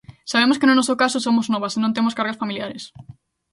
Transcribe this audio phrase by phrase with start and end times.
[0.31, 2.83] Sabemos que no noso caso somos novas e non temos cargas familiares.